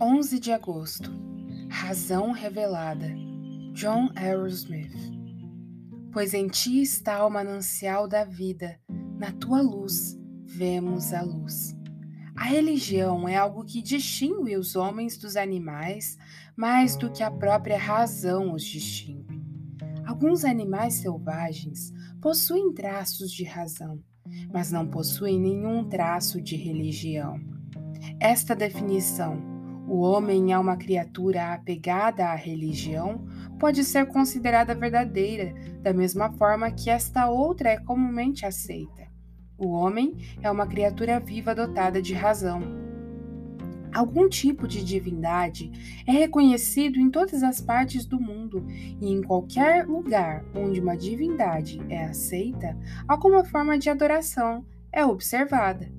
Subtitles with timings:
[0.00, 1.10] 11 de agosto
[1.68, 3.12] Razão Revelada
[3.72, 4.94] John Aerosmith
[6.12, 8.78] Pois em ti está o manancial da vida,
[9.18, 10.16] na tua luz
[10.46, 11.76] vemos a luz.
[12.36, 16.16] A religião é algo que distingue os homens dos animais
[16.56, 19.42] mais do que a própria razão os distingue.
[20.06, 21.92] Alguns animais selvagens
[22.22, 24.00] possuem traços de razão,
[24.52, 27.40] mas não possuem nenhum traço de religião.
[28.20, 29.47] Esta definição
[29.88, 33.26] o homem é uma criatura apegada à religião,
[33.58, 39.08] pode ser considerada verdadeira, da mesma forma que esta outra é comumente aceita.
[39.56, 42.60] O homem é uma criatura viva dotada de razão.
[43.94, 45.72] Algum tipo de divindade
[46.06, 51.80] é reconhecido em todas as partes do mundo e em qualquer lugar onde uma divindade
[51.88, 55.97] é aceita, alguma forma de adoração é observada.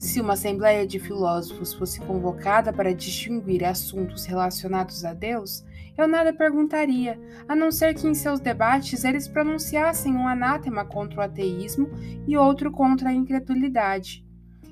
[0.00, 5.62] Se uma assembleia de filósofos fosse convocada para distinguir assuntos relacionados a Deus,
[5.96, 11.20] eu nada perguntaria, a não ser que em seus debates eles pronunciassem um anátema contra
[11.20, 11.90] o ateísmo
[12.26, 14.24] e outro contra a incredulidade.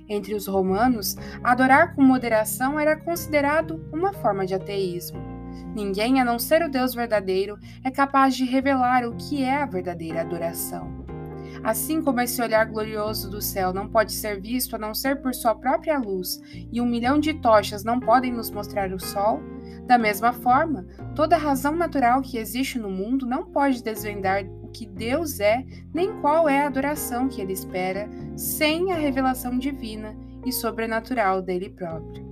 [0.09, 5.21] Entre os romanos, adorar com moderação era considerado uma forma de ateísmo.
[5.75, 9.67] Ninguém, a não ser o Deus verdadeiro, é capaz de revelar o que é a
[9.67, 10.98] verdadeira adoração.
[11.63, 15.35] Assim como esse olhar glorioso do céu não pode ser visto a não ser por
[15.35, 16.41] sua própria luz,
[16.73, 19.41] e um milhão de tochas não podem nos mostrar o sol,
[19.87, 24.87] da mesma forma, toda razão natural que existe no mundo não pode desvendar o que
[24.87, 30.53] Deus é, nem qual é a adoração que ele espera, sem a revelação divina e
[30.53, 32.28] sobrenatural dele próprio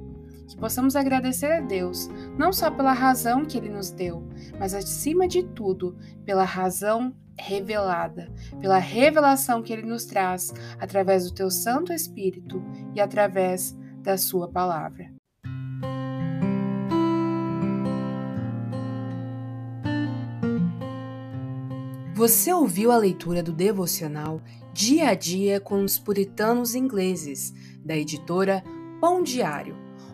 [0.46, 2.08] que possamos agradecer a Deus,
[2.38, 4.26] não só pela razão que Ele nos deu,
[4.58, 11.34] mas acima de tudo, pela razão revelada, pela revelação que ele nos traz através do
[11.34, 12.62] teu Santo Espírito
[12.94, 15.14] e através da sua palavra.
[22.14, 24.40] Você ouviu a leitura do devocional
[24.72, 27.52] Dia a Dia com os Puritanos Ingleses,
[27.84, 28.64] da editora
[29.00, 29.76] Pão Diário,